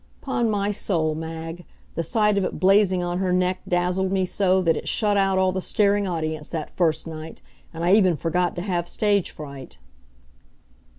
[0.19, 1.63] 'Pon my soul, Mag,
[1.93, 5.37] the sight of it blazing on her neck dazzled me so that it shut out
[5.37, 9.77] all the staring audience that first night, and I even forgot to have stage fright.